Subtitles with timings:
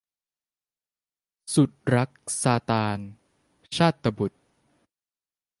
[1.55, 2.09] สุดรัก
[2.43, 2.97] ซาตาน-
[3.77, 4.41] ชาตบุษย์